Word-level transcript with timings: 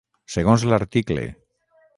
Segons 0.35 0.65
l'article. 0.71 1.29